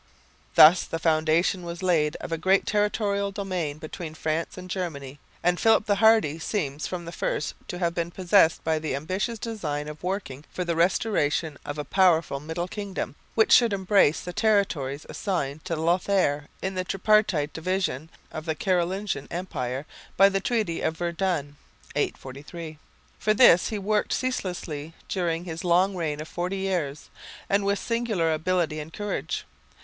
Thus 0.55 0.85
the 0.85 0.97
foundation 0.97 1.61
was 1.61 1.83
laid 1.83 2.15
of 2.15 2.31
a 2.31 2.37
great 2.39 2.65
territorial 2.65 3.31
domain 3.31 3.77
between 3.77 4.15
France 4.15 4.57
and 4.57 4.67
Germany, 4.67 5.19
and 5.43 5.59
Philip 5.59 5.85
the 5.85 5.97
Hardy 5.97 6.39
seems 6.39 6.87
from 6.87 7.05
the 7.05 7.11
first 7.11 7.53
to 7.67 7.77
have 7.77 7.93
been 7.93 8.09
possessed 8.09 8.63
by 8.63 8.79
the 8.79 8.95
ambitious 8.95 9.37
design 9.37 9.87
of 9.87 10.01
working 10.01 10.43
for 10.51 10.65
the 10.65 10.75
restoration 10.75 11.55
of 11.63 11.77
a 11.77 11.85
powerful 11.85 12.39
middle 12.39 12.67
kingdom, 12.67 13.13
which 13.35 13.51
should 13.51 13.73
embrace 13.73 14.21
the 14.21 14.33
territories 14.33 15.05
assigned 15.07 15.63
to 15.65 15.75
Lothaire 15.75 16.47
in 16.63 16.73
the 16.73 16.83
tripartite 16.83 17.53
division 17.53 18.09
of 18.31 18.45
the 18.45 18.55
Carolingian 18.55 19.27
empire 19.29 19.85
by 20.17 20.29
the 20.29 20.41
treaty 20.41 20.81
of 20.81 20.97
Verdun 20.97 21.57
(843). 21.95 22.79
For 23.19 23.35
this 23.35 23.67
he 23.69 23.77
worked 23.77 24.13
ceaselessly 24.13 24.95
during 25.07 25.43
his 25.45 25.63
long 25.63 25.93
reign 25.95 26.19
of 26.19 26.27
forty 26.27 26.57
years, 26.57 27.11
and 27.47 27.63
with 27.63 27.77
singular 27.77 28.33
ability 28.33 28.79
and 28.79 28.91
courage. 28.91 29.45